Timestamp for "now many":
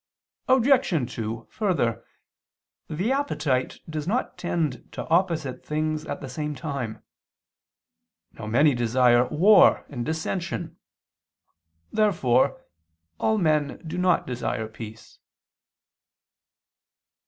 8.31-8.73